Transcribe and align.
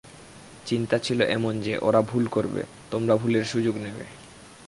চিন্তা 0.65 0.97
ছিল 0.97 1.21
এমন 1.21 1.61
যে, 1.61 1.73
ওরা 1.81 2.01
ভুল 2.01 2.25
করবে, 2.27 2.61
আমরা 2.93 3.15
ভুলের 3.15 3.45
সুযোগ 3.45 3.75
নেব। 3.75 3.97